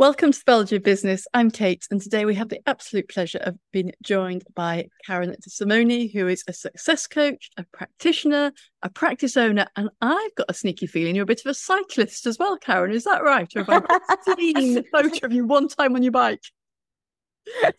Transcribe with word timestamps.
Welcome 0.00 0.32
to 0.32 0.76
of 0.76 0.82
Business. 0.82 1.26
I'm 1.34 1.50
Kate, 1.50 1.86
and 1.90 2.00
today 2.00 2.24
we 2.24 2.34
have 2.34 2.48
the 2.48 2.66
absolute 2.66 3.06
pleasure 3.10 3.40
of 3.42 3.58
being 3.70 3.92
joined 4.02 4.44
by 4.54 4.88
Karen 5.04 5.36
DeSimone, 5.46 6.10
who 6.10 6.26
is 6.26 6.42
a 6.48 6.54
success 6.54 7.06
coach, 7.06 7.50
a 7.58 7.66
practitioner, 7.70 8.52
a 8.82 8.88
practice 8.88 9.36
owner, 9.36 9.66
and 9.76 9.90
I've 10.00 10.34
got 10.36 10.46
a 10.48 10.54
sneaky 10.54 10.86
feeling 10.86 11.16
you're 11.16 11.24
a 11.24 11.26
bit 11.26 11.42
of 11.44 11.50
a 11.50 11.52
cyclist 11.52 12.24
as 12.24 12.38
well, 12.38 12.56
Karen. 12.56 12.92
Is 12.92 13.04
that 13.04 13.22
right? 13.22 13.54
Or 13.54 13.62
have 13.64 13.84
I 13.90 14.16
seen 14.38 14.72
the 14.72 14.84
photo 14.90 15.26
of 15.26 15.32
you 15.34 15.44
one 15.44 15.68
time 15.68 15.94
on 15.94 16.02
your 16.02 16.12
bike? 16.12 16.44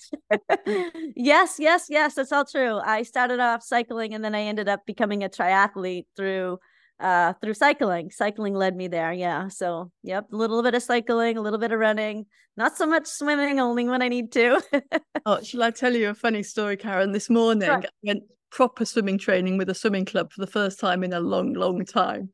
yes, 1.15 1.55
yes, 1.57 1.87
yes, 1.89 2.13
that's 2.13 2.31
all 2.31 2.45
true. 2.45 2.77
I 2.77 3.01
started 3.01 3.39
off 3.39 3.63
cycling 3.63 4.13
and 4.13 4.23
then 4.23 4.35
I 4.35 4.41
ended 4.41 4.69
up 4.69 4.85
becoming 4.85 5.23
a 5.23 5.29
triathlete 5.29 6.05
through 6.15 6.59
uh, 7.01 7.33
through 7.41 7.55
cycling. 7.55 8.11
Cycling 8.11 8.53
led 8.53 8.75
me 8.75 8.87
there. 8.87 9.11
Yeah. 9.11 9.47
So, 9.47 9.91
yep, 10.03 10.27
a 10.31 10.35
little 10.35 10.61
bit 10.63 10.75
of 10.75 10.83
cycling, 10.83 11.37
a 11.37 11.41
little 11.41 11.59
bit 11.59 11.71
of 11.71 11.79
running, 11.79 12.25
not 12.57 12.77
so 12.77 12.85
much 12.85 13.07
swimming, 13.07 13.59
only 13.59 13.87
when 13.87 14.01
I 14.01 14.07
need 14.07 14.31
to. 14.33 14.61
oh, 15.25 15.41
shall 15.41 15.63
I 15.63 15.71
tell 15.71 15.93
you 15.93 16.09
a 16.09 16.13
funny 16.13 16.43
story, 16.43 16.77
Karen? 16.77 17.11
This 17.11 17.29
morning, 17.29 17.67
sure. 17.67 17.77
I 17.79 17.89
went 18.03 18.23
proper 18.51 18.85
swimming 18.85 19.17
training 19.17 19.57
with 19.57 19.69
a 19.69 19.73
swimming 19.73 20.05
club 20.05 20.31
for 20.31 20.41
the 20.41 20.51
first 20.51 20.79
time 20.79 21.03
in 21.03 21.13
a 21.13 21.19
long, 21.19 21.53
long 21.53 21.85
time. 21.85 22.29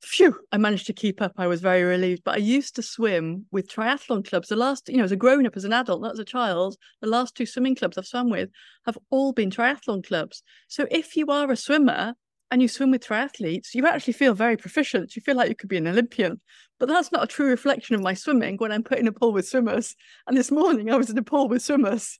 Phew, 0.00 0.38
I 0.52 0.58
managed 0.58 0.86
to 0.86 0.92
keep 0.92 1.20
up. 1.20 1.32
I 1.36 1.48
was 1.48 1.60
very 1.60 1.82
relieved. 1.82 2.22
But 2.24 2.36
I 2.36 2.38
used 2.38 2.76
to 2.76 2.82
swim 2.82 3.46
with 3.50 3.68
triathlon 3.68 4.28
clubs. 4.28 4.48
The 4.48 4.54
last, 4.54 4.88
you 4.88 4.98
know, 4.98 5.04
as 5.04 5.10
a 5.10 5.16
grown 5.16 5.44
up, 5.44 5.56
as 5.56 5.64
an 5.64 5.72
adult, 5.72 6.02
not 6.02 6.12
as 6.12 6.20
a 6.20 6.24
child, 6.24 6.76
the 7.00 7.08
last 7.08 7.34
two 7.34 7.46
swimming 7.46 7.74
clubs 7.74 7.98
I've 7.98 8.06
swum 8.06 8.30
with 8.30 8.50
have 8.86 8.96
all 9.10 9.32
been 9.32 9.50
triathlon 9.50 10.06
clubs. 10.06 10.42
So 10.68 10.86
if 10.90 11.16
you 11.16 11.26
are 11.26 11.50
a 11.50 11.56
swimmer, 11.56 12.14
and 12.50 12.62
you 12.62 12.68
swim 12.68 12.90
with 12.90 13.06
triathletes, 13.06 13.74
you 13.74 13.86
actually 13.86 14.14
feel 14.14 14.34
very 14.34 14.56
proficient. 14.56 15.14
You 15.14 15.22
feel 15.22 15.36
like 15.36 15.48
you 15.48 15.54
could 15.54 15.68
be 15.68 15.76
an 15.76 15.86
Olympian. 15.86 16.40
But 16.78 16.88
that's 16.88 17.12
not 17.12 17.24
a 17.24 17.26
true 17.26 17.48
reflection 17.48 17.94
of 17.94 18.02
my 18.02 18.14
swimming 18.14 18.56
when 18.56 18.72
I'm 18.72 18.82
put 18.82 18.98
in 18.98 19.08
a 19.08 19.12
pool 19.12 19.32
with 19.32 19.48
swimmers. 19.48 19.96
And 20.26 20.36
this 20.36 20.50
morning 20.50 20.90
I 20.90 20.96
was 20.96 21.10
in 21.10 21.18
a 21.18 21.22
pool 21.22 21.48
with 21.48 21.62
swimmers, 21.62 22.18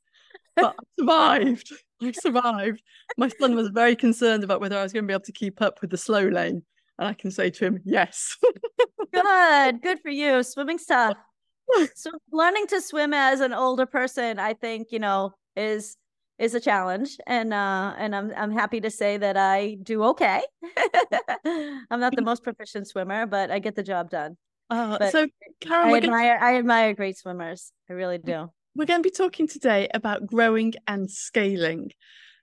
but 0.56 0.74
I 0.78 0.82
survived. 0.98 1.72
I 2.02 2.12
survived. 2.12 2.82
My 3.16 3.28
son 3.28 3.54
was 3.54 3.68
very 3.68 3.96
concerned 3.96 4.44
about 4.44 4.60
whether 4.60 4.76
I 4.78 4.82
was 4.82 4.92
going 4.92 5.04
to 5.04 5.06
be 5.06 5.12
able 5.12 5.24
to 5.24 5.32
keep 5.32 5.62
up 5.62 5.80
with 5.80 5.90
the 5.90 5.96
slow 5.96 6.26
lane. 6.26 6.62
And 6.98 7.08
I 7.08 7.14
can 7.14 7.30
say 7.30 7.50
to 7.50 7.64
him, 7.64 7.80
yes. 7.84 8.36
good. 9.12 9.82
Good 9.82 10.00
for 10.00 10.10
you. 10.10 10.42
Swimming's 10.42 10.86
tough. 10.86 11.16
So 11.94 12.10
learning 12.32 12.66
to 12.68 12.80
swim 12.80 13.12
as 13.12 13.40
an 13.40 13.52
older 13.52 13.84
person, 13.84 14.38
I 14.38 14.54
think, 14.54 14.88
you 14.90 14.98
know, 14.98 15.34
is 15.54 15.98
is 16.38 16.54
a 16.54 16.60
challenge 16.60 17.16
and 17.26 17.52
uh 17.52 17.94
and 17.98 18.14
I'm 18.14 18.32
I'm 18.36 18.52
happy 18.52 18.80
to 18.80 18.90
say 18.90 19.16
that 19.16 19.36
I 19.36 19.76
do 19.82 20.04
okay. 20.04 20.42
I'm 21.90 22.00
not 22.00 22.14
the 22.14 22.22
most 22.22 22.42
proficient 22.42 22.86
swimmer, 22.86 23.26
but 23.26 23.50
I 23.50 23.58
get 23.58 23.74
the 23.74 23.82
job 23.82 24.10
done. 24.10 24.36
Uh, 24.70 25.10
so 25.10 25.26
Karen, 25.60 25.88
I 25.88 25.96
admire 25.96 26.38
gonna... 26.38 26.50
I 26.50 26.58
admire 26.58 26.94
great 26.94 27.16
swimmers. 27.16 27.72
I 27.88 27.94
really 27.94 28.18
do. 28.18 28.50
We're 28.74 28.84
going 28.84 29.02
to 29.02 29.08
be 29.08 29.14
talking 29.14 29.48
today 29.48 29.88
about 29.92 30.26
growing 30.26 30.74
and 30.86 31.10
scaling. 31.10 31.90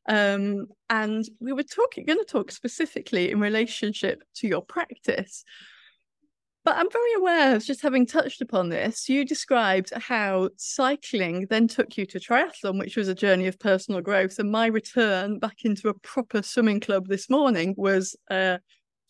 Um, 0.08 0.68
and 0.90 1.24
we 1.40 1.54
were 1.54 1.64
talking 1.64 2.06
going 2.06 2.20
to 2.20 2.26
talk 2.26 2.52
specifically 2.52 3.32
in 3.32 3.40
relationship 3.40 4.24
to 4.36 4.48
your 4.48 4.62
practice 4.62 5.44
but 6.66 6.76
I'm 6.78 6.90
very 6.90 7.14
aware 7.14 7.56
of 7.56 7.64
just 7.64 7.84
having 7.84 8.08
touched 8.08 8.42
upon 8.42 8.70
this. 8.70 9.08
You 9.08 9.24
described 9.24 9.94
how 9.94 10.50
cycling 10.58 11.46
then 11.52 11.68
took 11.68 11.96
you 11.96 12.08
to 12.08 12.20
triathlon, 12.20 12.80
which 12.80 12.98
was 12.98 13.08
a 13.08 13.14
journey 13.14 13.46
of 13.46 13.60
personal 13.60 14.02
growth. 14.02 14.40
And 14.40 14.52
my 14.52 14.66
return 14.66 15.38
back 15.38 15.64
into 15.64 15.90
a 15.90 15.94
proper 15.94 16.42
swimming 16.42 16.80
club 16.80 17.08
this 17.08 17.30
morning 17.30 17.76
was 17.78 18.16
an 18.32 18.60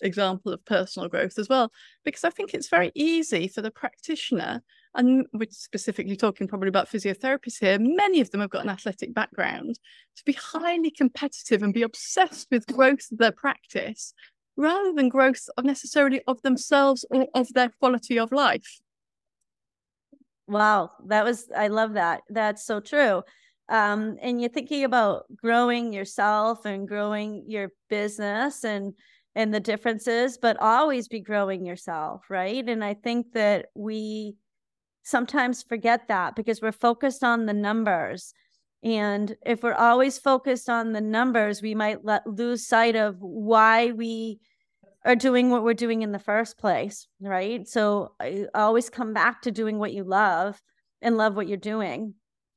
example 0.03 0.52
of 0.52 0.66
personal 0.66 1.08
growth 1.08 1.39
as 1.39 1.47
well. 1.47 1.72
Because 2.03 2.25
I 2.25 2.30
think 2.30 2.53
it's 2.53 2.67
very 2.67 2.92
easy 2.94 3.47
for 3.47 3.62
the 3.62 3.72
practitioner, 3.72 4.62
and 4.94 5.25
we're 5.31 5.47
specifically 5.50 6.18
talking 6.18 6.50
probably 6.50 6.69
about 6.69 6.90
physiotherapists 6.90 7.59
here, 7.62 7.79
many 7.79 8.19
of 8.19 8.31
them 8.31 8.41
have 8.41 8.50
got 8.50 8.63
an 8.63 8.69
athletic 8.69 9.13
background, 9.13 9.79
to 10.18 10.24
be 10.25 10.34
highly 10.34 10.91
competitive 10.91 11.63
and 11.63 11.74
be 11.74 11.84
obsessed 11.84 12.47
with 12.52 12.68
growth 12.68 13.08
of 13.13 13.18
their 13.18 13.31
practice 13.31 14.13
rather 14.57 14.93
than 14.93 15.09
growth 15.09 15.47
of 15.57 15.66
necessarily 15.66 16.21
of 16.27 16.41
themselves 16.41 17.05
or 17.09 17.27
of 17.33 17.53
their 17.53 17.69
quality 17.79 18.17
of 18.19 18.31
life. 18.31 18.79
Wow, 20.47 20.91
that 21.07 21.23
was 21.23 21.49
I 21.55 21.67
love 21.67 21.93
that. 21.93 22.21
That's 22.29 22.66
so 22.66 22.79
true. 22.79 23.23
Um, 23.67 24.17
and 24.21 24.39
you're 24.39 24.49
thinking 24.49 24.83
about 24.83 25.23
growing 25.35 25.91
yourself 25.91 26.66
and 26.66 26.88
growing 26.88 27.45
your 27.47 27.69
business 27.89 28.63
and 28.63 28.93
and 29.35 29.53
the 29.53 29.59
differences, 29.59 30.38
but 30.38 30.57
always 30.61 31.07
be 31.09 31.19
growing 31.19 31.66
yourself, 31.66 32.22
right? 32.29 32.67
And 32.67 32.83
I 32.83 32.93
think 32.93 33.33
that 33.33 33.67
we 33.75 34.35
sometimes 35.03 35.63
forget 35.63 36.07
that 36.07 36.35
because 36.35 36.61
we're 36.61 36.72
focused 36.72 37.23
on 37.23 37.45
the 37.45 37.53
numbers. 37.53 38.33
And 38.85 39.35
if 39.44 39.63
we're 39.63 39.73
always 39.73 40.19
focused 40.19 40.69
on 40.69 40.94
the 40.94 41.01
numbers, 41.01 41.59
we 41.59 41.73
might 41.73 42.06
let 42.06 42.28
lose 42.28 42.68
sight 42.68 42.96
of 42.96 43.18
why 43.19 43.91
we 43.91 44.40
are 45.03 45.16
doing 45.16 45.50
what 45.50 45.63
we're 45.63 45.73
doing 45.73 46.03
in 46.03 46.12
the 46.12 46.19
first 46.19 46.59
place, 46.59 47.07
right? 47.19 47.68
So 47.68 48.13
I 48.19 48.46
always 48.53 48.91
come 48.91 49.12
back 49.12 49.41
to 49.41 49.51
doing 49.51 49.79
what 49.79 49.91
you 49.91 50.03
love 50.03 50.62
and 51.01 51.18
love 51.18 51.35
what 51.35 51.47
you're 51.47 51.57
doing. 51.57 52.13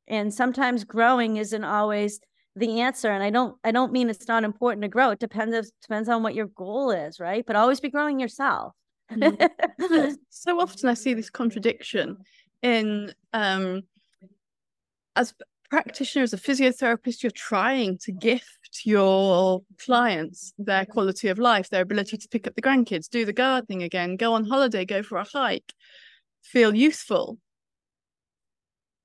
And 0.06 0.32
sometimes 0.32 0.84
growing 0.84 1.38
isn't 1.38 1.64
always 1.64 2.20
the 2.54 2.82
answer. 2.82 3.10
And 3.10 3.22
I 3.22 3.30
don't 3.30 3.56
I 3.64 3.70
don't 3.70 3.92
mean 3.92 4.10
it's 4.10 4.28
not 4.28 4.44
important 4.44 4.82
to 4.82 4.88
grow. 4.88 5.10
It 5.10 5.20
depends 5.20 5.72
depends 5.80 6.10
on 6.10 6.22
what 6.22 6.34
your 6.34 6.48
goal 6.48 6.90
is, 6.90 7.18
right? 7.18 7.44
But 7.46 7.56
always 7.56 7.80
be 7.80 7.88
growing 7.88 8.20
yourself. 8.20 8.74
Mm. 9.10 9.48
so 10.28 10.60
often 10.60 10.90
I 10.90 10.94
see 10.94 11.14
this 11.14 11.30
contradiction 11.30 12.18
in 12.60 13.14
um 13.32 13.82
as 15.16 15.32
practitioner, 15.70 16.22
as 16.22 16.32
a 16.32 16.38
physiotherapist, 16.38 17.22
you're 17.22 17.30
trying 17.30 17.98
to 17.98 18.12
gift 18.12 18.80
your 18.84 19.62
clients 19.78 20.52
their 20.58 20.84
quality 20.86 21.28
of 21.28 21.38
life, 21.38 21.68
their 21.68 21.82
ability 21.82 22.16
to 22.16 22.28
pick 22.28 22.46
up 22.46 22.54
the 22.54 22.62
grandkids, 22.62 23.08
do 23.08 23.24
the 23.24 23.32
gardening 23.32 23.82
again, 23.82 24.16
go 24.16 24.32
on 24.34 24.44
holiday, 24.44 24.84
go 24.84 25.02
for 25.02 25.18
a 25.18 25.24
hike, 25.24 25.72
feel 26.42 26.74
youthful. 26.74 27.38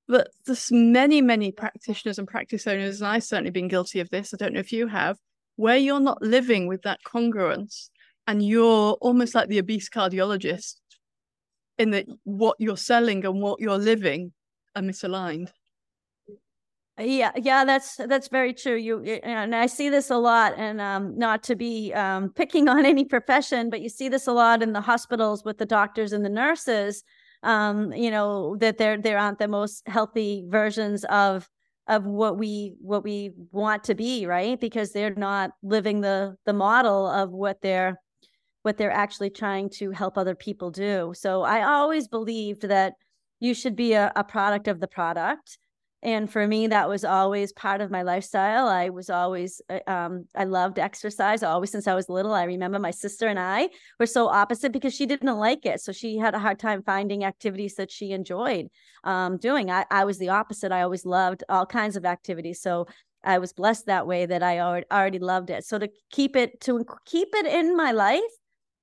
But 0.08 0.30
there's 0.46 0.72
many, 0.72 1.22
many 1.22 1.52
practitioners 1.52 2.20
and 2.20 2.28
practice 2.28 2.68
owners, 2.68 3.02
and 3.02 3.08
I've 3.08 3.24
certainly 3.24 3.52
been 3.52 3.68
guilty 3.68 4.00
of 4.00 4.10
this. 4.10 4.34
I 4.34 4.38
don't 4.38 4.54
know 4.54 4.60
if 4.60 4.74
you 4.74 4.88
have, 4.88 5.18
where 5.56 5.78
you're 5.78 6.00
not 6.00 6.22
living 6.22 6.68
with 6.68 6.82
that 6.84 7.00
congruence 7.06 7.90
and 8.28 8.46
you're 8.46 8.94
almost 9.02 9.36
like 9.36 9.48
the 9.48 9.60
obese 9.60 9.90
cardiologist 9.90 10.76
in 11.78 11.92
that 11.92 12.06
what 12.24 12.56
you're 12.60 12.78
selling 12.78 13.26
and 13.26 13.42
what 13.42 13.60
you're 13.60 13.78
living 13.78 14.32
are 14.76 14.82
misaligned 14.82 15.50
yeah 17.00 17.32
yeah 17.36 17.66
that's 17.66 17.96
that's 17.96 18.28
very 18.28 18.54
true 18.54 18.76
you 18.76 19.02
and 19.24 19.56
i 19.56 19.66
see 19.66 19.90
this 19.90 20.12
a 20.12 20.18
lot 20.18 20.54
and 20.58 20.80
um 20.80 21.18
not 21.18 21.42
to 21.42 21.56
be 21.56 21.92
um 21.94 22.30
picking 22.30 22.70
on 22.76 22.86
any 22.86 23.04
profession 23.04 23.70
but 23.70 23.82
you 23.82 23.90
see 23.90 24.10
this 24.10 24.28
a 24.28 24.32
lot 24.32 24.62
in 24.62 24.74
the 24.74 24.82
hospitals 24.82 25.44
with 25.44 25.58
the 25.58 25.66
doctors 25.66 26.14
and 26.14 26.24
the 26.24 26.30
nurses 26.30 27.04
um 27.42 27.92
you 27.94 28.12
know 28.12 28.56
that 28.58 28.78
they're 28.78 28.98
they 28.98 29.14
aren't 29.14 29.40
the 29.40 29.48
most 29.48 29.88
healthy 29.88 30.46
versions 30.48 31.04
of 31.06 31.50
of 31.88 32.06
what 32.06 32.38
we 32.38 32.76
what 32.80 33.04
we 33.04 33.32
want 33.52 33.84
to 33.84 33.96
be 33.96 34.26
right? 34.26 34.60
Because 34.60 34.92
they're 34.92 35.16
not 35.16 35.52
living 35.62 36.02
the 36.02 36.36
the 36.46 36.54
model 36.54 37.08
of 37.08 37.32
what 37.32 37.62
they're 37.62 38.00
what 38.62 38.78
they're 38.78 38.92
actually 38.92 39.30
trying 39.30 39.70
to 39.70 39.92
help 39.92 40.18
other 40.18 40.36
people 40.36 40.72
do. 40.72 41.14
So 41.16 41.44
i 41.44 41.64
always 41.64 42.08
believed 42.08 42.62
that 42.64 42.94
you 43.40 43.54
should 43.54 43.76
be 43.76 43.94
a, 43.94 44.12
a 44.16 44.24
product 44.24 44.68
of 44.68 44.80
the 44.80 44.88
product 44.88 45.58
and 46.04 46.30
for 46.30 46.46
me 46.46 46.68
that 46.68 46.90
was 46.90 47.06
always 47.06 47.54
part 47.54 47.82
of 47.82 47.90
my 47.90 48.02
lifestyle. 48.04 48.68
I 48.68 48.90
was 48.90 49.10
always 49.10 49.62
uh, 49.70 49.80
um, 49.90 50.26
i 50.36 50.44
loved 50.44 50.78
exercise 50.78 51.42
always 51.42 51.72
since 51.72 51.88
i 51.88 51.96
was 51.96 52.10
little. 52.10 52.34
I 52.34 52.44
remember 52.44 52.78
my 52.78 52.92
sister 52.92 53.28
and 53.28 53.40
i 53.40 53.70
were 54.00 54.06
so 54.06 54.28
opposite 54.28 54.72
because 54.72 54.94
she 54.94 55.06
didn't 55.06 55.36
like 55.38 55.66
it 55.66 55.82
so 55.82 55.92
she 55.92 56.18
had 56.18 56.36
a 56.36 56.40
hard 56.40 56.60
time 56.60 56.84
finding 56.84 57.24
activities 57.24 57.76
that 57.76 57.90
she 57.90 58.12
enjoyed 58.12 58.68
um, 59.04 59.38
doing. 59.38 59.72
I, 59.72 59.86
I 59.90 60.06
was 60.06 60.20
the 60.20 60.30
opposite. 60.30 60.72
I 60.72 60.82
always 60.82 61.06
loved 61.06 61.44
all 61.50 61.66
kinds 61.66 61.96
of 61.96 62.06
activities 62.06 62.62
so 62.62 62.86
i 63.24 63.40
was 63.40 63.54
blessed 63.54 63.86
that 63.86 64.06
way 64.06 64.26
that 64.26 64.44
i 64.44 64.60
already 64.60 65.20
loved 65.20 65.50
it. 65.50 65.64
So 65.66 65.80
to 65.80 65.90
keep 66.12 66.36
it 66.36 66.60
to 66.62 66.86
keep 67.06 67.30
it 67.34 67.46
in 67.46 67.76
my 67.78 67.92
life 67.92 68.22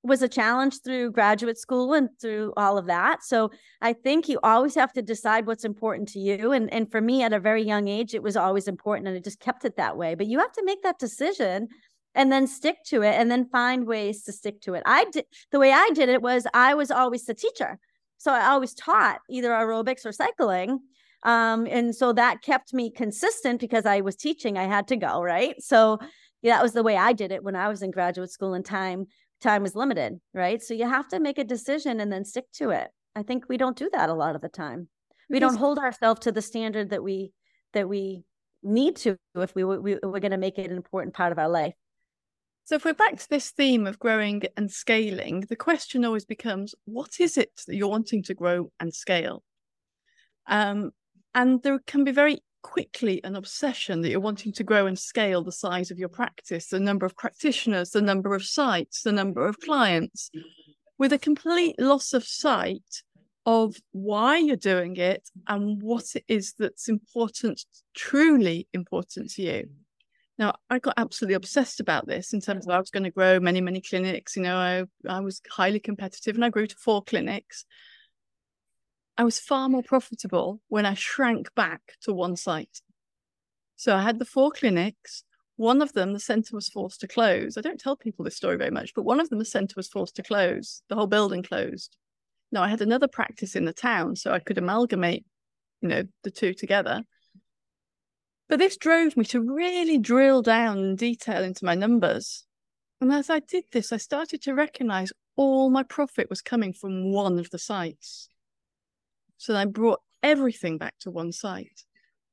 was 0.03 0.23
a 0.23 0.29
challenge 0.29 0.81
through 0.83 1.11
graduate 1.11 1.59
school 1.59 1.93
and 1.93 2.09
through 2.21 2.53
all 2.57 2.79
of 2.79 2.87
that. 2.87 3.23
So 3.23 3.51
I 3.83 3.93
think 3.93 4.29
you 4.29 4.39
always 4.43 4.75
have 4.75 4.93
to 4.95 5.03
decide 5.03 5.47
what's 5.47 5.65
important 5.65 6.09
to 6.11 6.19
you. 6.19 6.53
And 6.53 6.73
and 6.73 6.91
for 6.91 7.01
me 7.01 7.23
at 7.23 7.33
a 7.33 7.41
very 7.41 7.63
young 7.63 7.89
age, 7.89 8.15
it 8.15 8.23
was 8.23 8.37
always 8.37 8.67
important 8.67 9.09
and 9.09 9.17
I 9.17 9.21
just 9.21 9.41
kept 9.41 9.65
it 9.65 9.77
that 9.77 9.97
way. 9.97 10.15
But 10.15 10.27
you 10.27 10.39
have 10.39 10.53
to 10.53 10.65
make 10.65 10.83
that 10.83 10.99
decision 10.99 11.69
and 12.15 12.33
then 12.33 12.47
stick 12.47 12.77
to 12.87 13.03
it 13.03 13.15
and 13.15 13.31
then 13.31 13.49
find 13.51 13.87
ways 13.87 14.25
to 14.25 14.33
stick 14.33 14.61
to 14.63 14.75
it. 14.75 14.83
I 14.87 15.05
did 15.13 15.27
the 15.53 15.59
way 15.59 15.73
I 15.73 15.91
did 15.95 16.09
it 16.09 16.23
was 16.23 16.47
I 16.55 16.75
was 16.75 16.91
always 16.91 17.27
the 17.27 17.35
teacher. 17.35 17.79
So 18.19 18.33
I 18.33 18.47
always 18.47 18.75
taught 18.75 19.21
either 19.29 19.51
aerobics 19.51 20.05
or 20.05 20.13
cycling. 20.13 20.81
Um, 21.23 21.67
and 21.67 21.95
so 21.95 22.13
that 22.15 22.43
kept 22.43 22.73
me 22.73 22.91
consistent 22.91 23.61
because 23.61 23.85
I 23.85 24.01
was 24.01 24.17
teaching, 24.17 24.57
I 24.57 24.65
had 24.65 24.89
to 24.89 24.97
go, 24.97 25.23
right? 25.23 25.55
So 25.63 25.99
yeah, 26.43 26.57
that 26.57 26.63
was 26.63 26.73
the 26.73 26.83
way 26.83 26.97
I 26.97 27.13
did 27.13 27.33
it 27.33 27.45
when 27.45 27.57
I 27.57 27.69
was 27.69 27.83
in 27.83 27.91
graduate 27.91 28.31
school 28.31 28.55
and 28.55 28.65
time 28.65 29.07
time 29.41 29.65
is 29.65 29.75
limited, 29.75 30.21
right? 30.35 30.63
So 30.63 30.75
you 30.75 30.89
have 30.89 31.09
to 31.09 31.21
make 31.21 31.39
a 31.39 31.45
decision 31.45 32.01
and 32.01 32.13
then 32.13 32.25
stick 32.25 32.51
to 32.55 32.71
it. 32.71 32.89
I 33.15 33.23
think 33.23 33.49
we 33.49 33.57
don't 33.57 33.77
do 33.77 33.91
that 33.93 34.09
a 34.09 34.15
lot 34.15 34.37
of 34.37 34.43
the 34.43 34.49
time. 34.49 34.89
We 35.29 35.39
don't 35.39 35.57
hold 35.57 35.79
ourselves 35.79 36.21
to 36.21 36.33
the 36.33 36.43
standard 36.43 36.91
that 36.91 37.03
we 37.03 37.33
that 37.73 37.89
we 37.89 38.25
need 38.63 38.97
to 38.97 39.17
if 39.37 39.55
we, 39.55 39.65
we 39.65 39.97
we're 40.03 40.21
going 40.21 40.33
to 40.33 40.37
make 40.37 40.59
it 40.59 40.71
an 40.71 40.77
important 40.77 41.15
part 41.15 41.33
of 41.33 41.39
our 41.39 41.49
life. 41.49 41.75
So 42.65 42.77
if 42.77 42.85
we're 42.85 42.95
back 42.95 43.17
to 43.17 43.29
this 43.29 43.51
theme 43.51 43.87
of 43.87 43.99
growing 43.99 44.43
and 44.57 44.71
scaling, 44.71 45.41
the 45.49 45.57
question 45.57 46.05
always 46.05 46.25
becomes, 46.25 46.75
what 46.85 47.19
is 47.19 47.37
it 47.37 47.51
that 47.67 47.75
you're 47.75 47.89
wanting 47.89 48.23
to 48.25 48.35
grow 48.35 48.71
and 48.79 48.95
scale? 48.95 49.43
Um, 50.47 50.93
and 51.35 51.63
there 51.63 51.81
can 51.87 52.05
be 52.05 52.13
very 52.13 52.43
quickly 52.63 53.23
an 53.25 53.37
obsession 53.37 54.01
that 54.01 54.11
you're 54.11 54.21
wanting 54.21 54.53
to 54.53 54.65
grow 54.65 54.87
and 54.87 54.99
scale 54.99 55.43
the 55.43 55.53
size 55.53 55.91
of 55.91 55.99
your 55.99 56.09
practice, 56.09 56.69
the 56.69 56.81
number 56.81 57.07
of 57.07 57.17
practitioners, 57.17 57.91
the 57.91 58.03
number 58.03 58.35
of 58.35 58.45
sites, 58.45 59.03
the 59.03 59.13
number 59.13 59.47
of 59.47 59.59
clients, 59.61 60.31
with 60.99 61.13
a 61.13 61.19
complete 61.19 61.79
loss 61.79 62.13
of 62.13 62.25
sight 62.25 63.03
of 63.47 63.77
why 63.93 64.37
you're 64.37 64.57
doing 64.57 64.97
it 64.97 65.29
and 65.49 65.83
what 65.83 66.05
it 66.15 66.25
is 66.29 66.55
that's 66.59 66.89
important, 66.89 67.65
truly 67.95 68.69
important 68.73 69.31
to 69.31 69.43
you. 69.43 69.69
Now, 70.39 70.55
I 70.71 70.79
got 70.79 70.95
absolutely 70.97 71.35
obsessed 71.35 71.81
about 71.81 72.07
this 72.07 72.33
in 72.33 72.41
terms 72.41 72.67
of 72.67 72.73
I 72.73 72.79
was 72.79 72.91
going 72.91 73.05
to 73.05 73.11
grow 73.11 73.41
many, 73.41 73.61
many 73.61 73.81
clinics. 73.81 74.37
You 74.37 74.43
know, 74.43 74.57
I, 74.57 74.85
I 75.09 75.21
was 75.21 75.43
highly 75.51 75.81
competitive 75.81 76.35
and 76.35 76.45
I 76.45 76.49
grew 76.49 76.67
to 76.67 76.77
four 76.77 77.03
clinics. 77.03 77.67
I 79.21 79.23
was 79.23 79.39
far 79.39 79.69
more 79.69 79.83
profitable 79.83 80.63
when 80.69 80.87
I 80.87 80.95
shrank 80.95 81.55
back 81.55 81.83
to 82.05 82.13
one 82.15 82.37
site. 82.37 82.81
So 83.77 83.95
I 83.95 84.01
had 84.01 84.19
the 84.19 84.25
four 84.25 84.51
clinics. 84.51 85.25
One 85.57 85.83
of 85.83 85.93
them, 85.93 86.15
the 86.15 86.19
centre 86.19 86.57
was 86.57 86.71
forced 86.71 87.03
to 87.03 87.07
close. 87.07 87.59
I 87.59 87.61
don't 87.61 87.79
tell 87.79 87.97
people 87.97 88.25
this 88.25 88.37
story 88.37 88.57
very 88.57 88.71
much, 88.71 88.95
but 88.95 89.03
one 89.03 89.21
of 89.21 89.29
them, 89.29 89.39
the 89.39 89.45
centre 89.45 89.75
was 89.77 89.89
forced 89.89 90.17
to 90.17 90.23
close. 90.23 90.81
The 90.89 90.95
whole 90.95 91.07
building 91.07 91.43
closed. 91.43 91.99
Now 92.51 92.63
I 92.63 92.69
had 92.69 92.81
another 92.81 93.09
practice 93.09 93.55
in 93.55 93.67
the 93.67 93.75
town, 93.75 94.17
so 94.17 94.33
I 94.33 94.39
could 94.39 94.57
amalgamate, 94.57 95.27
you 95.83 95.91
know, 95.91 96.05
the 96.25 96.31
two 96.31 96.55
together. 96.55 97.03
But 98.49 98.59
this 98.59 98.79
drove 98.79 99.19
me 99.19 99.25
to 99.27 99.43
really 99.43 99.99
drill 99.99 100.41
down 100.41 100.79
in 100.79 100.97
detail 100.97 101.45
into 101.45 101.67
my 101.67 101.75
numbers. 101.75 102.47
And 103.03 103.13
as 103.13 103.29
I 103.29 103.41
did 103.41 103.65
this, 103.71 103.93
I 103.93 103.99
started 103.99 104.41
to 104.45 104.55
recognize 104.55 105.13
all 105.37 105.69
my 105.69 105.83
profit 105.83 106.31
was 106.31 106.41
coming 106.41 106.73
from 106.73 107.13
one 107.13 107.39
of 107.39 107.51
the 107.51 107.59
sites. 107.59 108.30
So 109.41 109.57
I 109.57 109.65
brought 109.65 110.01
everything 110.23 110.77
back 110.77 110.99
to 111.01 111.11
one 111.11 111.33
site. 111.33 111.85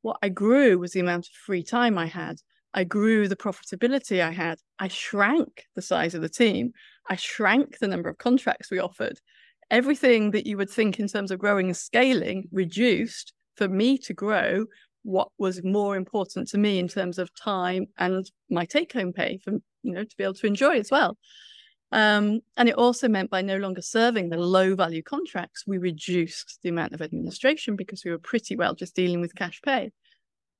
What 0.02 0.18
I 0.22 0.28
grew 0.28 0.78
was 0.78 0.92
the 0.92 1.00
amount 1.00 1.28
of 1.28 1.34
free 1.34 1.64
time 1.64 1.98
I 1.98 2.06
had. 2.06 2.42
I 2.74 2.84
grew 2.84 3.30
the 3.30 3.36
profitability 3.38 4.22
I 4.22 4.32
had. 4.32 4.60
I 4.78 4.90
shrank 4.90 5.68
the 5.74 5.82
size 5.82 6.16
of 6.16 6.22
the 6.22 6.28
team. 6.28 6.74
I 7.10 7.16
shrank 7.16 7.80
the 7.80 7.88
number 7.88 8.10
of 8.10 8.18
contracts 8.18 8.70
we 8.70 8.80
offered. 8.80 9.22
Everything 9.72 10.32
that 10.32 10.46
you 10.46 10.58
would 10.58 10.70
think 10.70 11.00
in 11.00 11.08
terms 11.08 11.32
of 11.32 11.40
growing 11.40 11.68
and 11.68 11.78
scaling 11.78 12.50
reduced 12.52 13.32
for 13.56 13.70
me 13.70 13.98
to 14.00 14.14
grow 14.14 14.66
what 15.04 15.30
was 15.38 15.64
more 15.64 15.96
important 15.96 16.50
to 16.50 16.58
me 16.58 16.78
in 16.78 16.90
terms 16.90 17.18
of 17.18 17.34
time 17.36 17.86
and 18.00 18.30
my 18.50 18.66
take 18.66 18.92
home 18.92 19.14
pay 19.14 19.40
for 19.46 19.54
you 19.84 19.94
know 19.94 20.04
to 20.04 20.18
be 20.18 20.26
able 20.26 20.34
to 20.34 20.46
enjoy 20.46 20.78
as 20.78 20.92
well 20.92 21.18
um, 21.92 22.42
and 22.58 22.68
it 22.68 22.76
also 22.76 23.08
meant 23.08 23.30
by 23.30 23.42
no 23.42 23.58
longer 23.58 23.82
serving 23.82 24.30
the 24.30 24.38
low 24.38 24.76
value 24.76 25.02
contracts, 25.02 25.66
we 25.66 25.78
reduced 25.78 26.60
the 26.62 26.70
amount 26.70 26.94
of 26.94 27.02
administration 27.02 27.76
because 27.76 28.04
we 28.04 28.12
were 28.12 28.18
pretty 28.20 28.56
well 28.56 28.76
just 28.76 28.96
dealing 28.96 29.22
with 29.22 29.36
cash 29.36 29.62
pay. 29.62 29.92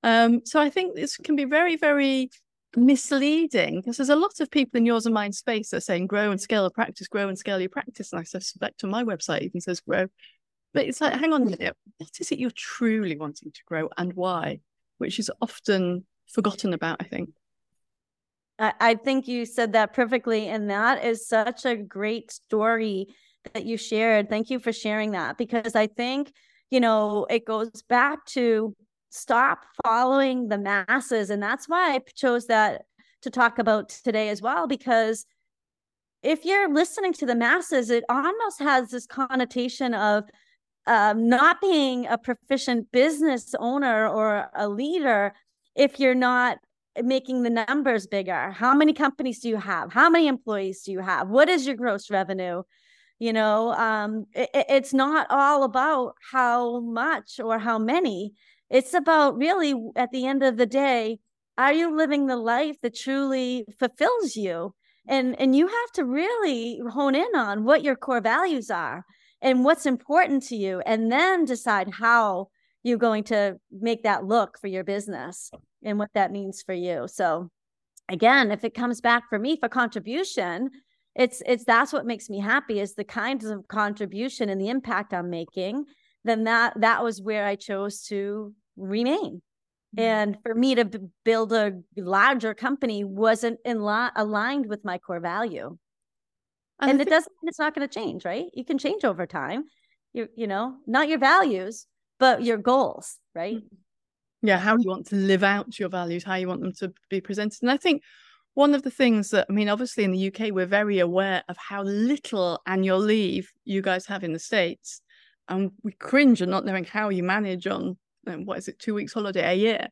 Um, 0.04 0.42
so 0.46 0.62
I 0.62 0.70
think 0.70 0.96
this 0.96 1.18
can 1.18 1.36
be 1.36 1.46
very, 1.46 1.76
very 1.76 2.30
misleading 2.76 3.82
because 3.82 3.98
there's 3.98 4.10
a 4.10 4.16
lot 4.16 4.40
of 4.40 4.52
people 4.52 4.78
in 4.78 4.86
yours 4.86 5.06
and 5.06 5.14
mine 5.14 5.34
space 5.34 5.70
that 5.70 5.78
are 5.78 5.82
saying 5.82 6.08
grow 6.08 6.32
and 6.32 6.40
scale 6.40 6.62
your 6.62 6.70
practice, 6.70 7.08
grow 7.08 7.28
and 7.28 7.38
scale 7.38 7.60
your 7.60 7.70
practice. 7.70 8.14
And 8.14 8.22
I 8.22 8.24
suspect 8.24 8.84
on 8.84 8.90
my 8.90 9.04
website 9.04 9.42
even 9.42 9.60
says 9.60 9.82
grow. 9.82 10.08
But 10.74 10.86
it's 10.86 11.02
like, 11.02 11.14
hang 11.14 11.34
on 11.34 11.42
a 11.42 11.46
minute, 11.46 11.76
what 11.98 12.10
is 12.20 12.32
it 12.32 12.40
you're 12.40 12.52
truly 12.52 13.18
wanting 13.18 13.52
to 13.52 13.62
grow 13.66 13.90
and 13.98 14.14
why? 14.14 14.60
Which 14.98 15.20
is 15.20 15.32
often 15.42 16.06
forgotten 16.28 16.74
about, 16.74 16.98
I 17.02 17.06
think. 17.06 17.30
I, 18.60 18.96
think 18.96 19.28
you 19.28 19.46
said 19.46 19.74
that 19.74 19.94
perfectly. 19.94 20.48
And 20.48 20.70
that 20.70 21.04
is 21.04 21.28
such 21.28 21.66
a 21.66 21.76
great 21.76 22.32
story 22.32 23.08
that 23.54 23.66
you 23.66 23.78
shared. 23.78 24.30
Thank 24.30 24.50
you 24.50 24.60
for 24.60 24.74
sharing 24.74 25.12
that 25.12 25.38
because 25.38 25.76
I 25.76 25.88
think, 25.88 26.34
you 26.72 26.80
know, 26.80 27.26
it 27.30 27.46
goes 27.46 27.84
back 27.88 28.26
to 28.28 28.76
stop 29.10 29.66
following 29.86 30.48
the 30.48 30.58
masses. 30.58 31.30
And 31.30 31.42
that's 31.42 31.70
why 31.70 31.96
I 31.96 32.00
chose 32.16 32.48
that 32.48 32.84
to 33.22 33.30
talk 33.30 33.60
about 33.60 33.90
today 33.90 34.30
as 34.30 34.42
well, 34.42 34.68
because 34.68 35.26
if 36.24 36.46
you're 36.46 36.74
listening 36.74 37.14
to 37.14 37.26
the 37.26 37.36
masses, 37.36 37.90
it 37.90 38.04
almost 38.10 38.60
has 38.60 38.90
this 38.90 39.06
connotation 39.06 39.94
of 39.94 40.24
um, 40.88 41.28
not 41.28 41.62
being 41.62 42.08
a 42.08 42.18
proficient 42.18 42.92
business 42.92 43.54
owner 43.60 44.08
or 44.08 44.50
a 44.56 44.68
leader 44.68 45.34
if 45.76 46.00
you're 46.00 46.16
not 46.16 46.58
making 47.04 47.44
the 47.44 47.50
numbers 47.50 48.08
bigger? 48.08 48.52
How 48.52 48.74
many 48.74 48.94
companies 48.94 49.40
do 49.40 49.50
you 49.50 49.58
have? 49.58 49.92
How 49.92 50.10
many 50.10 50.28
employees 50.28 50.84
do 50.84 50.92
you 50.92 51.00
have? 51.00 51.30
What 51.30 51.50
is 51.50 51.66
your 51.66 51.76
gross 51.76 52.10
revenue? 52.10 52.64
You 53.20 53.34
know 53.34 53.74
um, 53.74 54.26
it, 54.34 54.50
it's 54.54 54.94
not 54.94 55.28
all 55.30 55.64
about 55.64 56.14
how 56.32 56.82
much 56.82 57.40
or 57.44 57.58
how 57.60 57.80
many. 57.80 58.34
It's 58.70 58.94
about 58.94 59.38
really 59.38 59.74
at 59.96 60.12
the 60.12 60.28
end 60.28 60.44
of 60.44 60.58
the 60.58 60.66
day 60.66 61.20
are 61.58 61.74
you 61.74 61.96
living 61.96 62.28
the 62.28 62.36
life 62.36 62.76
that 62.82 62.96
truly 62.96 63.66
fulfills 63.80 64.36
you? 64.36 64.76
And 65.08 65.40
and 65.40 65.56
you 65.56 65.68
have 65.68 65.92
to 65.94 66.06
really 66.06 66.80
hone 66.92 67.16
in 67.16 67.36
on 67.36 67.64
what 67.64 67.84
your 67.84 67.96
core 67.96 68.22
values 68.22 68.70
are 68.70 69.06
and 69.42 69.64
what's 69.64 69.86
important 69.86 70.44
to 70.44 70.56
you 70.56 70.82
and 70.86 71.12
then 71.12 71.46
decide 71.46 71.90
how 71.92 72.50
you're 72.84 72.98
going 72.98 73.24
to 73.26 73.58
make 73.72 74.04
that 74.04 74.26
look 74.26 74.58
for 74.60 74.68
your 74.68 74.84
business 74.84 75.50
and 75.84 76.00
what 76.00 76.10
that 76.14 76.32
means 76.32 76.62
for 76.62 76.74
you. 76.74 77.08
So 77.08 77.50
again, 78.10 78.52
if 78.52 78.64
it 78.64 78.74
comes 78.74 79.02
back 79.02 79.24
for 79.30 79.40
me 79.40 79.58
for 79.60 79.70
contribution, 79.70 80.70
it's 81.16 81.42
it's 81.46 81.66
that's 81.66 81.92
what 81.92 82.06
makes 82.06 82.30
me 82.30 82.40
happy 82.40 82.80
is 82.80 82.94
the 82.94 83.04
kinds 83.04 83.46
of 83.46 83.68
contribution 83.68 84.50
and 84.50 84.62
the 84.62 84.70
impact 84.70 85.14
I'm 85.14 85.30
making. 85.30 85.86
Then 86.24 86.44
that 86.44 86.80
that 86.82 87.04
was 87.04 87.22
where 87.22 87.46
I 87.46 87.56
chose 87.56 88.04
to 88.04 88.54
remain. 88.76 89.42
Mm-hmm. 89.98 90.00
And 90.00 90.38
for 90.44 90.54
me 90.54 90.76
to 90.76 90.86
b- 90.86 91.00
build 91.24 91.54
a 91.54 91.74
larger 91.96 92.54
company 92.54 93.04
wasn't 93.04 93.60
in 93.66 93.84
li- 93.84 94.10
aligned 94.16 94.68
with 94.68 94.84
my 94.84 94.98
core 94.98 95.22
value. 95.22 95.78
And, 96.80 96.92
and 96.92 97.02
it 97.02 97.10
doesn't 97.10 97.32
it's 97.44 97.60
not 97.60 97.74
going 97.74 97.88
to 97.88 97.94
change, 97.94 98.24
right? 98.24 98.46
You 98.54 98.64
can 98.64 98.78
change 98.78 99.04
over 99.04 99.26
time. 99.26 99.64
You 100.14 100.28
you 100.36 100.46
know, 100.48 100.76
not 100.86 101.10
your 101.10 101.20
values, 101.20 101.88
but 102.20 102.44
your 102.44 102.58
goals, 102.58 103.18
right? 103.34 103.58
Mm-hmm 103.58 103.76
yeah 104.48 104.58
how 104.58 104.78
you 104.78 104.90
want 104.90 105.06
to 105.06 105.16
live 105.16 105.44
out 105.44 105.78
your 105.78 105.90
values 105.90 106.24
how 106.24 106.36
you 106.36 106.48
want 106.48 106.62
them 106.62 106.74
to 106.74 106.94
be 107.10 107.20
presented. 107.20 107.62
And 107.62 107.70
i 107.70 107.78
think 107.78 108.02
one 108.54 108.74
of 108.74 108.82
the 108.84 108.92
things 108.92 109.30
that 109.32 109.46
i 109.50 109.54
mean 109.54 109.70
obviously 109.70 110.04
in 110.04 110.12
the 110.12 110.28
uk 110.28 110.40
we're 110.52 110.66
very 110.66 111.00
aware 111.00 111.44
of 111.50 111.58
how 111.58 111.84
little 111.84 112.62
annual 112.66 113.00
leave 113.00 113.52
you 113.66 113.82
guys 113.82 114.06
have 114.06 114.24
in 114.24 114.34
the 114.34 114.40
states 114.40 115.02
and 115.50 115.72
we 115.84 115.92
cringe 115.92 116.42
at 116.42 116.50
not 116.50 116.66
knowing 116.66 116.86
how 116.86 117.10
you 117.10 117.24
manage 117.24 117.68
on 117.68 117.98
um, 118.28 118.46
what 118.46 118.58
is 118.58 118.68
it 118.68 118.80
two 118.80 118.94
weeks 118.94 119.14
holiday 119.14 119.52
a 119.52 119.54
year. 119.54 119.88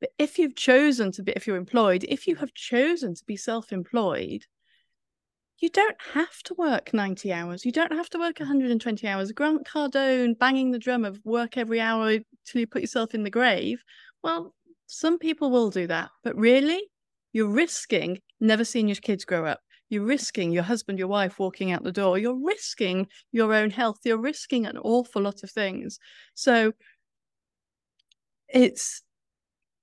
But 0.00 0.10
if 0.18 0.38
you've 0.38 0.56
chosen 0.56 1.12
to 1.12 1.22
be 1.22 1.32
if 1.32 1.46
you're 1.46 1.56
employed 1.56 2.04
if 2.08 2.26
you 2.26 2.36
have 2.36 2.52
chosen 2.54 3.14
to 3.14 3.24
be 3.24 3.36
self-employed 3.36 4.44
you 5.58 5.70
don't 5.70 5.96
have 6.12 6.42
to 6.44 6.54
work 6.54 6.92
90 6.92 7.32
hours. 7.32 7.64
You 7.64 7.72
don't 7.72 7.92
have 7.92 8.10
to 8.10 8.18
work 8.18 8.38
120 8.38 9.06
mm. 9.06 9.10
hours. 9.10 9.32
Grant 9.32 9.66
Cardone 9.66 10.38
banging 10.38 10.70
the 10.70 10.78
drum 10.78 11.04
of 11.04 11.18
work 11.24 11.56
every 11.56 11.80
hour 11.80 12.18
till 12.44 12.60
you 12.60 12.66
put 12.66 12.82
yourself 12.82 13.14
in 13.14 13.22
the 13.22 13.30
grave. 13.30 13.82
Well, 14.22 14.54
some 14.86 15.18
people 15.18 15.50
will 15.50 15.70
do 15.70 15.86
that, 15.86 16.10
but 16.22 16.36
really, 16.36 16.82
you're 17.32 17.48
risking 17.48 18.18
never 18.40 18.64
seeing 18.64 18.88
your 18.88 18.96
kids 18.96 19.24
grow 19.24 19.46
up. 19.46 19.60
You're 19.88 20.04
risking 20.04 20.52
your 20.52 20.62
husband, 20.64 20.98
your 20.98 21.08
wife 21.08 21.38
walking 21.38 21.70
out 21.70 21.84
the 21.84 21.92
door. 21.92 22.18
You're 22.18 22.38
risking 22.44 23.06
your 23.32 23.54
own 23.54 23.70
health. 23.70 23.98
You're 24.04 24.18
risking 24.18 24.66
an 24.66 24.78
awful 24.78 25.22
lot 25.22 25.42
of 25.42 25.50
things. 25.50 25.98
So 26.34 26.72
it's 28.48 29.02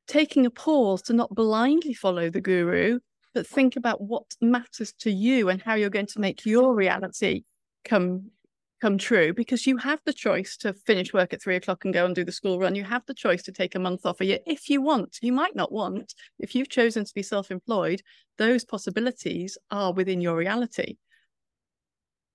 taking 0.07 0.45
a 0.45 0.51
pause 0.51 1.01
to 1.03 1.13
not 1.13 1.33
blindly 1.33 1.93
follow 1.93 2.29
the 2.29 2.41
guru, 2.41 2.99
but 3.33 3.47
think 3.47 3.75
about 3.75 4.01
what 4.01 4.35
matters 4.41 4.93
to 4.99 5.11
you 5.11 5.49
and 5.49 5.61
how 5.61 5.75
you're 5.75 5.89
going 5.89 6.07
to 6.07 6.19
make 6.19 6.45
your 6.45 6.73
reality 6.75 7.43
come 7.83 8.31
come 8.83 8.97
true 8.97 9.33
because 9.33 9.65
you 9.65 9.77
have 9.77 10.01
the 10.05 10.11
choice 10.11 10.57
to 10.57 10.73
finish 10.73 11.13
work 11.13 11.31
at 11.31 11.41
three 11.41 11.55
o'clock 11.55 11.85
and 11.85 11.93
go 11.93 12.05
and 12.05 12.13
do 12.13 12.25
the 12.25 12.33
school 12.33 12.59
run. 12.59 12.75
You 12.75 12.83
have 12.83 13.05
the 13.05 13.13
choice 13.13 13.41
to 13.43 13.51
take 13.53 13.75
a 13.75 13.79
month 13.79 14.05
off 14.05 14.19
a 14.19 14.25
year 14.25 14.39
if 14.45 14.69
you 14.69 14.81
want. 14.81 15.19
You 15.21 15.31
might 15.31 15.55
not 15.55 15.71
want. 15.71 16.13
If 16.37 16.53
you've 16.53 16.67
chosen 16.67 17.05
to 17.05 17.13
be 17.13 17.23
self 17.23 17.49
employed, 17.49 18.01
those 18.37 18.65
possibilities 18.65 19.57
are 19.71 19.93
within 19.93 20.19
your 20.19 20.35
reality. 20.35 20.97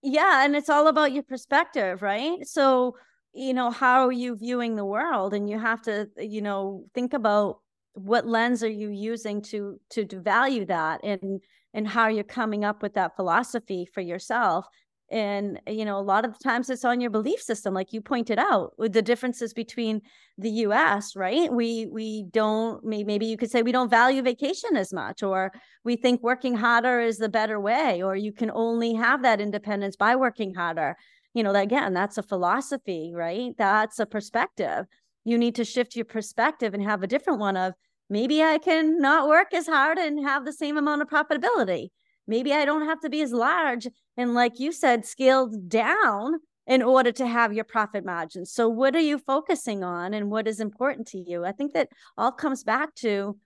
Yeah. 0.02 0.45
And 0.45 0.57
it's 0.57 0.71
all 0.71 0.87
about 0.87 1.12
your 1.12 1.23
perspective, 1.23 2.00
right? 2.00 2.38
So, 2.47 2.97
you 3.35 3.52
know, 3.52 3.71
how 3.71 4.07
are 4.07 4.12
you 4.12 4.35
viewing 4.35 4.75
the 4.75 4.87
world? 4.87 5.35
And 5.35 5.50
you 5.50 5.59
have 5.59 5.83
to, 5.83 6.09
you 6.17 6.40
know, 6.40 6.87
think 6.95 7.12
about 7.12 7.59
what 7.95 8.26
lens 8.26 8.62
are 8.62 8.68
you 8.68 8.90
using 8.90 9.42
to 9.42 9.78
to, 9.90 10.04
to 10.04 10.21
value 10.21 10.64
that 10.66 11.00
and 11.04 11.40
and 11.75 11.87
how 11.87 12.09
you're 12.09 12.25
coming 12.25 12.64
up 12.64 12.83
with 12.83 12.95
that 12.95 13.16
philosophy 13.16 13.87
for 13.92 14.00
yourself? 14.00 14.66
And 15.11 15.59
you 15.66 15.87
know 15.87 15.99
a 15.99 16.02
lot 16.02 16.26
of 16.26 16.37
the 16.37 16.45
times 16.45 16.68
it's 16.68 16.85
on 16.85 17.00
your 17.00 17.11
belief 17.11 17.40
system 17.40 17.73
like 17.73 17.95
you 17.95 18.02
pointed 18.02 18.38
out 18.38 18.73
with 18.76 18.92
the 18.92 19.00
differences 19.00 19.54
between 19.54 20.02
the 20.37 20.50
US 20.66 21.16
right? 21.16 21.50
We 21.50 21.87
we 21.87 22.25
don't 22.30 22.85
maybe 22.85 23.25
you 23.26 23.38
could 23.38 23.50
say 23.50 23.62
we 23.62 23.73
don't 23.73 23.88
value 23.90 24.23
vacation 24.23 24.76
as 24.76 24.92
much 24.92 25.23
or 25.23 25.50
we 25.85 25.97
think 25.97 26.23
working 26.23 26.54
harder 26.57 27.00
is 27.00 27.16
the 27.18 27.28
better 27.30 27.59
way 27.59 28.02
or 28.02 28.16
you 28.16 28.33
can 28.33 28.50
only 28.50 28.92
have 28.95 29.23
that 29.23 29.40
independence 29.40 29.97
by 29.97 30.14
working 30.16 30.54
harder 30.54 30.95
you 31.35 31.42
know 31.42 31.54
again 31.54 31.95
that's 31.95 32.18
a 32.18 32.23
philosophy 32.23 33.12
right? 33.14 33.52
That's 33.57 33.99
a 33.99 34.07
perspective 34.07 34.87
you 35.28 35.38
need 35.38 35.54
to 35.56 35.64
shift 35.64 35.97
your 35.97 36.04
perspective 36.04 36.75
and 36.75 36.82
have 36.82 37.02
a 37.02 37.06
different 37.06 37.38
one 37.38 37.56
of 37.56 37.75
maybe 38.08 38.42
I 38.42 38.58
can 38.58 38.99
not 39.00 39.28
work 39.28 39.52
as 39.52 39.66
hard 39.66 39.99
and 39.99 40.25
have 40.25 40.44
the 40.44 40.52
same 40.52 40.76
amount 40.76 41.02
of 41.02 41.08
profitability 41.08 41.88
maybe 42.28 42.52
I 42.52 42.64
don't 42.64 42.87
have 42.87 43.00
to 43.00 43.11
be 43.11 43.23
as 43.23 43.32
large 43.32 43.88
and, 44.16 44.35
like 44.35 44.61
you 44.61 44.70
said, 44.70 45.04
scaled 45.04 45.68
down 45.68 46.35
in 46.66 46.82
order 46.82 47.11
to 47.12 47.26
have 47.26 47.54
your 47.54 47.64
profit 47.64 48.04
margins. 48.04 48.52
So, 48.52 48.68
what 48.68 48.94
are 48.94 49.00
you 49.00 49.18
focusing 49.18 49.82
on 49.82 50.14
and 50.14 50.30
what 50.30 50.47
is 50.47 50.61
important 50.61 51.08
to 51.08 51.18
you? 51.18 51.44
I 51.44 51.52
think 51.52 51.73
that 51.73 51.88
all 52.16 52.30
comes 52.30 52.62
back 52.62 52.94
to 52.97 53.37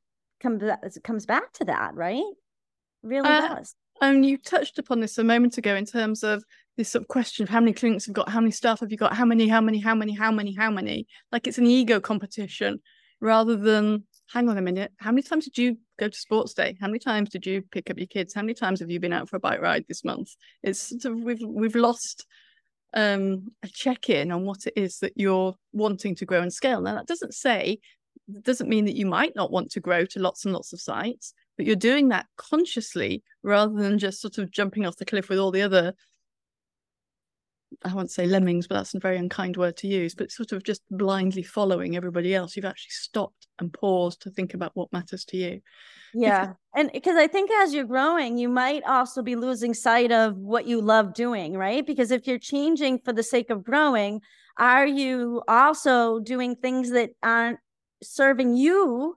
come 0.40 0.60
comes 1.04 1.24
back 1.24 1.52
to 1.54 1.64
that, 1.66 1.94
right? 1.94 2.24
really 3.02 3.28
uh, 3.28 3.54
does. 3.54 3.74
And 4.00 4.26
you 4.26 4.36
touched 4.36 4.78
upon 4.78 5.00
this 5.00 5.18
a 5.18 5.24
moment 5.24 5.58
ago 5.58 5.74
in 5.76 5.86
terms 5.86 6.24
of 6.24 6.44
this 6.76 6.90
sort 6.90 7.02
of 7.02 7.08
question 7.08 7.42
of 7.42 7.48
how 7.48 7.60
many 7.60 7.72
clinics 7.72 8.06
have 8.06 8.14
got, 8.14 8.28
how 8.28 8.40
many 8.40 8.50
staff 8.50 8.80
have 8.80 8.90
you 8.90 8.96
got, 8.96 9.14
how 9.14 9.24
many, 9.24 9.48
how 9.48 9.60
many, 9.60 9.78
how 9.78 9.94
many, 9.94 10.14
how 10.14 10.30
many, 10.30 10.54
how 10.54 10.70
many. 10.70 11.06
Like 11.30 11.46
it's 11.46 11.58
an 11.58 11.66
ego 11.66 12.00
competition 12.00 12.80
rather 13.20 13.56
than 13.56 14.04
hang 14.32 14.48
on 14.48 14.58
a 14.58 14.62
minute, 14.62 14.92
how 14.96 15.10
many 15.10 15.22
times 15.22 15.44
did 15.44 15.58
you 15.58 15.76
go 15.98 16.08
to 16.08 16.18
sports 16.18 16.54
day? 16.54 16.76
How 16.80 16.86
many 16.86 16.98
times 16.98 17.28
did 17.30 17.44
you 17.44 17.62
pick 17.70 17.90
up 17.90 17.98
your 17.98 18.06
kids? 18.06 18.34
How 18.34 18.40
many 18.40 18.54
times 18.54 18.80
have 18.80 18.90
you 18.90 18.98
been 18.98 19.12
out 19.12 19.28
for 19.28 19.36
a 19.36 19.40
bike 19.40 19.60
ride 19.60 19.84
this 19.88 20.04
month? 20.04 20.30
It's 20.62 20.88
sort 21.00 21.04
of, 21.04 21.20
we've 21.20 21.42
we've 21.44 21.76
lost 21.76 22.26
um, 22.94 23.48
a 23.62 23.68
check 23.68 24.08
in 24.08 24.32
on 24.32 24.44
what 24.44 24.66
it 24.66 24.72
is 24.76 24.98
that 24.98 25.12
you're 25.16 25.54
wanting 25.72 26.14
to 26.16 26.26
grow 26.26 26.40
and 26.40 26.52
scale. 26.52 26.80
Now 26.80 26.94
that 26.94 27.06
doesn't 27.06 27.34
say 27.34 27.78
doesn't 28.42 28.68
mean 28.68 28.84
that 28.86 28.96
you 28.96 29.06
might 29.06 29.34
not 29.36 29.50
want 29.50 29.70
to 29.72 29.80
grow 29.80 30.04
to 30.06 30.20
lots 30.20 30.44
and 30.44 30.54
lots 30.54 30.72
of 30.72 30.80
sites, 30.80 31.34
but 31.56 31.66
you're 31.66 31.76
doing 31.76 32.08
that 32.08 32.26
consciously 32.36 33.22
rather 33.42 33.74
than 33.74 33.98
just 33.98 34.20
sort 34.20 34.38
of 34.38 34.50
jumping 34.50 34.86
off 34.86 34.96
the 34.96 35.04
cliff 35.04 35.28
with 35.28 35.38
all 35.38 35.50
the 35.50 35.62
other 35.62 35.92
I 37.84 37.94
won't 37.94 38.10
say 38.10 38.26
lemmings, 38.26 38.66
but 38.66 38.76
that's 38.76 38.94
a 38.94 39.00
very 39.00 39.16
unkind 39.16 39.56
word 39.56 39.76
to 39.78 39.88
use, 39.88 40.14
but 40.14 40.30
sort 40.30 40.52
of 40.52 40.62
just 40.62 40.82
blindly 40.90 41.42
following 41.42 41.96
everybody 41.96 42.34
else. 42.34 42.56
You've 42.56 42.64
actually 42.64 42.90
stopped 42.90 43.46
and 43.58 43.72
paused 43.72 44.22
to 44.22 44.30
think 44.30 44.54
about 44.54 44.72
what 44.74 44.92
matters 44.92 45.24
to 45.26 45.36
you. 45.36 45.60
Yeah. 46.14 46.40
Because- 46.40 46.56
and 46.74 46.90
because 46.92 47.16
I 47.16 47.26
think 47.26 47.50
as 47.50 47.74
you're 47.74 47.84
growing, 47.84 48.38
you 48.38 48.48
might 48.48 48.82
also 48.84 49.22
be 49.22 49.36
losing 49.36 49.74
sight 49.74 50.10
of 50.10 50.36
what 50.36 50.66
you 50.66 50.80
love 50.80 51.14
doing, 51.14 51.54
right? 51.54 51.86
Because 51.86 52.10
if 52.10 52.26
you're 52.26 52.38
changing 52.38 52.98
for 52.98 53.12
the 53.12 53.22
sake 53.22 53.50
of 53.50 53.62
growing, 53.64 54.20
are 54.58 54.86
you 54.86 55.42
also 55.48 56.18
doing 56.20 56.56
things 56.56 56.90
that 56.90 57.10
aren't 57.22 57.58
serving 58.02 58.56
you 58.56 59.16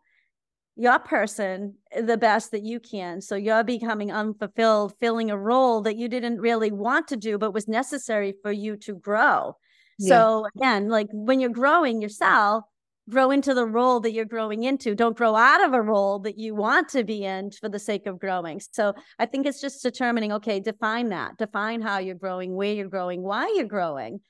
your 0.76 1.00
person 1.00 1.76
the 1.98 2.18
best 2.18 2.52
that 2.52 2.64
you 2.64 2.80
can. 2.80 3.22
So 3.22 3.36
you're 3.36 3.64
becoming 3.64 4.12
unfulfilled, 4.12 4.94
filling 5.00 5.32
a 5.32 5.38
role 5.38 5.82
that 5.82 5.96
you 5.96 6.10
didn't 6.10 6.40
really 6.40 6.72
want 6.72 7.08
to 7.10 7.18
do, 7.18 7.38
but 7.38 7.54
was 7.54 7.68
necessary 7.68 8.34
for 8.42 8.52
you 8.52 8.76
to 8.78 8.96
grow. 8.96 9.56
Yeah. 10.00 10.10
So 10.10 10.48
again, 10.56 10.90
like 10.90 11.08
when 11.12 11.40
you're 11.40 11.50
growing 11.50 12.02
yourself, 12.02 12.66
grow 13.10 13.32
into 13.32 13.54
the 13.54 13.66
role 13.66 14.00
that 14.02 14.12
you're 14.12 14.26
growing 14.26 14.64
into. 14.64 14.96
Don't 14.96 15.16
grow 15.16 15.36
out 15.36 15.64
of 15.64 15.74
a 15.74 15.82
role 15.82 16.20
that 16.20 16.38
you 16.38 16.56
want 16.56 16.90
to 16.90 17.04
be 17.04 17.24
in 17.24 17.52
for 17.52 17.70
the 17.70 17.80
sake 17.80 18.08
of 18.08 18.20
growing. 18.20 18.60
So 18.60 18.94
I 19.20 19.28
think 19.28 19.46
it's 19.46 19.62
just 19.62 19.84
determining, 19.84 20.34
okay, 20.34 20.60
define 20.60 21.10
that, 21.10 21.38
define 21.38 21.82
how 21.82 22.00
you're 22.00 22.16
growing, 22.16 22.56
where 22.56 22.74
you're 22.74 22.90
growing, 22.90 23.22
why 23.22 23.54
you're 23.56 23.66
growing, 23.66 24.22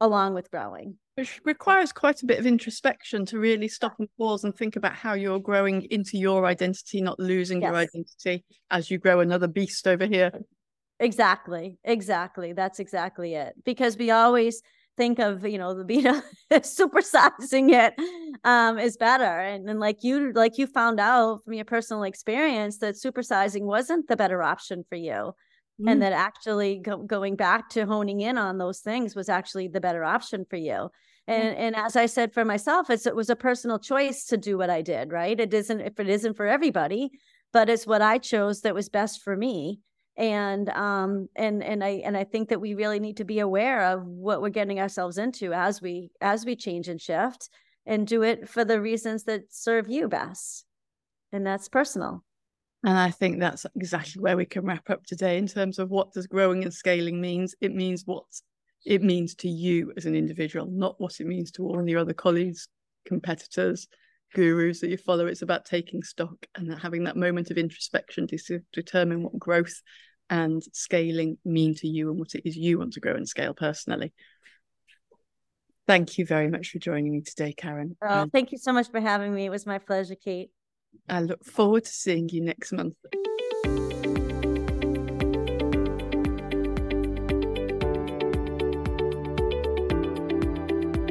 along 0.00 0.34
with 0.34 0.50
growing 0.50 0.96
which 1.14 1.40
requires 1.44 1.92
quite 1.92 2.22
a 2.22 2.26
bit 2.26 2.38
of 2.38 2.46
introspection 2.46 3.26
to 3.26 3.38
really 3.38 3.68
stop 3.68 3.94
and 3.98 4.08
pause 4.16 4.44
and 4.44 4.54
think 4.54 4.76
about 4.76 4.94
how 4.94 5.12
you're 5.12 5.38
growing 5.38 5.82
into 5.90 6.16
your 6.16 6.46
identity, 6.46 7.02
not 7.02 7.18
losing 7.18 7.60
yes. 7.60 7.68
your 7.68 7.76
identity 7.76 8.44
as 8.70 8.90
you 8.90 8.98
grow 8.98 9.20
another 9.20 9.46
beast 9.46 9.86
over 9.86 10.06
here. 10.06 10.32
Exactly. 11.00 11.78
Exactly. 11.84 12.52
That's 12.52 12.78
exactly 12.78 13.34
it. 13.34 13.54
Because 13.64 13.98
we 13.98 14.10
always 14.10 14.62
think 14.96 15.18
of, 15.18 15.44
you 15.46 15.58
know, 15.58 15.74
the 15.74 15.84
beta 15.84 16.22
supersizing 16.52 17.72
it 17.72 17.94
um, 18.44 18.78
is 18.78 18.96
better. 18.96 19.24
And, 19.24 19.68
and 19.68 19.80
like 19.80 20.02
you, 20.02 20.32
like 20.32 20.56
you 20.56 20.66
found 20.66 20.98
out 20.98 21.44
from 21.44 21.54
your 21.54 21.64
personal 21.64 22.04
experience 22.04 22.78
that 22.78 22.94
supersizing 22.94 23.62
wasn't 23.62 24.08
the 24.08 24.16
better 24.16 24.42
option 24.42 24.84
for 24.88 24.96
you 24.96 25.32
mm. 25.80 25.90
and 25.90 26.02
that 26.02 26.12
actually 26.12 26.78
go, 26.78 26.98
going 26.98 27.36
back 27.36 27.68
to 27.70 27.86
honing 27.86 28.20
in 28.20 28.38
on 28.38 28.58
those 28.58 28.80
things 28.80 29.14
was 29.14 29.28
actually 29.28 29.68
the 29.68 29.80
better 29.80 30.04
option 30.04 30.44
for 30.48 30.56
you. 30.56 30.90
And 31.28 31.56
and 31.56 31.76
as 31.76 31.94
i 31.94 32.06
said 32.06 32.34
for 32.34 32.44
myself 32.44 32.90
it's 32.90 33.06
it 33.06 33.14
was 33.14 33.30
a 33.30 33.36
personal 33.36 33.78
choice 33.78 34.24
to 34.24 34.36
do 34.36 34.58
what 34.58 34.70
i 34.70 34.82
did 34.82 35.12
right? 35.12 35.38
It 35.38 35.54
isn't 35.54 35.80
if 35.80 36.00
it 36.00 36.08
isn't 36.08 36.36
for 36.36 36.46
everybody 36.46 37.10
but 37.52 37.68
it's 37.68 37.86
what 37.86 38.02
i 38.02 38.18
chose 38.18 38.62
that 38.62 38.74
was 38.74 38.88
best 38.88 39.22
for 39.22 39.36
me. 39.36 39.80
And 40.16 40.68
um 40.70 41.28
and 41.36 41.62
and 41.62 41.82
i 41.84 42.02
and 42.04 42.16
i 42.16 42.24
think 42.24 42.48
that 42.48 42.60
we 42.60 42.74
really 42.74 42.98
need 42.98 43.18
to 43.18 43.24
be 43.24 43.38
aware 43.38 43.82
of 43.92 44.04
what 44.04 44.42
we're 44.42 44.50
getting 44.50 44.80
ourselves 44.80 45.16
into 45.16 45.52
as 45.52 45.80
we 45.80 46.10
as 46.20 46.44
we 46.44 46.56
change 46.56 46.88
and 46.88 47.00
shift 47.00 47.48
and 47.86 48.06
do 48.06 48.22
it 48.22 48.48
for 48.48 48.64
the 48.64 48.80
reasons 48.80 49.24
that 49.24 49.52
serve 49.52 49.88
you 49.88 50.08
best. 50.08 50.64
And 51.32 51.46
that's 51.46 51.68
personal 51.68 52.24
and 52.84 52.98
I 52.98 53.10
think 53.10 53.38
that's 53.38 53.66
exactly 53.76 54.20
where 54.20 54.36
we 54.36 54.44
can 54.44 54.64
wrap 54.64 54.90
up 54.90 55.04
today 55.04 55.38
in 55.38 55.46
terms 55.46 55.78
of 55.78 55.90
what 55.90 56.12
does 56.12 56.26
growing 56.26 56.64
and 56.64 56.74
scaling 56.74 57.20
means. 57.20 57.54
It 57.60 57.74
means 57.74 58.02
what 58.06 58.24
it 58.84 59.02
means 59.02 59.34
to 59.36 59.48
you 59.48 59.92
as 59.96 60.06
an 60.06 60.16
individual, 60.16 60.66
not 60.66 61.00
what 61.00 61.20
it 61.20 61.26
means 61.26 61.52
to 61.52 61.62
all 61.62 61.88
your 61.88 62.00
other 62.00 62.12
colleagues, 62.12 62.68
competitors, 63.06 63.86
gurus 64.34 64.80
that 64.80 64.90
you 64.90 64.96
follow. 64.96 65.26
It's 65.26 65.42
about 65.42 65.64
taking 65.64 66.02
stock 66.02 66.34
and 66.56 66.74
having 66.80 67.04
that 67.04 67.16
moment 67.16 67.50
of 67.50 67.58
introspection 67.58 68.26
to 68.26 68.60
determine 68.72 69.22
what 69.22 69.38
growth 69.38 69.80
and 70.30 70.62
scaling 70.72 71.38
mean 71.44 71.74
to 71.76 71.86
you 71.86 72.10
and 72.10 72.18
what 72.18 72.34
it 72.34 72.48
is 72.48 72.56
you 72.56 72.78
want 72.78 72.94
to 72.94 73.00
grow 73.00 73.14
and 73.14 73.28
scale 73.28 73.54
personally. 73.54 74.12
Thank 75.86 76.16
you 76.16 76.24
very 76.24 76.48
much 76.48 76.70
for 76.70 76.78
joining 76.78 77.12
me 77.12 77.20
today, 77.22 77.52
Karen. 77.52 77.96
Oh, 78.02 78.26
thank 78.32 78.52
you 78.52 78.58
so 78.58 78.72
much 78.72 78.90
for 78.90 79.00
having 79.00 79.34
me. 79.34 79.46
It 79.46 79.50
was 79.50 79.66
my 79.66 79.78
pleasure, 79.78 80.14
Kate. 80.14 80.50
I 81.08 81.20
look 81.20 81.44
forward 81.44 81.84
to 81.84 81.90
seeing 81.92 82.28
you 82.28 82.40
next 82.40 82.72
month. 82.72 82.96